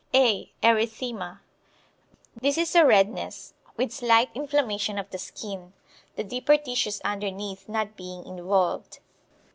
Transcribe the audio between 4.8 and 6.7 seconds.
of the skin, the deeper